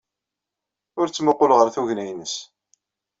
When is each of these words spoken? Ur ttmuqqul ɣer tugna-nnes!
Ur 0.99 1.07
ttmuqqul 1.07 1.51
ɣer 1.57 1.67
tugna-nnes! 1.75 2.35